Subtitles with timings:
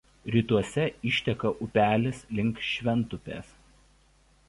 [0.35, 3.57] Rytuose išteka upelis link Šventupės.